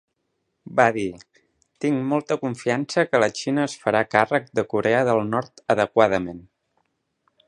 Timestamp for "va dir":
0.77-1.03